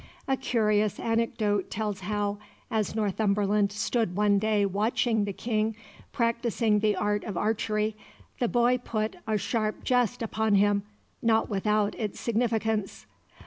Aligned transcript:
A 0.27 0.35
curious 0.35 0.99
anecdote 0.99 1.69
tells 1.69 1.99
how, 1.99 2.39
as 2.71 2.95
Northumberland 2.95 3.71
stood 3.71 4.15
one 4.15 4.39
day 4.39 4.65
watching 4.65 5.25
the 5.25 5.31
King 5.31 5.75
practising 6.11 6.79
the 6.79 6.95
art 6.95 7.23
of 7.23 7.37
archery, 7.37 7.95
the 8.39 8.47
boy 8.47 8.79
put 8.83 9.17
a 9.27 9.37
"sharp 9.37 9.83
jest" 9.83 10.23
upon 10.23 10.55
him, 10.55 10.81
not 11.21 11.51
without 11.51 11.93
its 11.93 12.19
significance. 12.19 13.05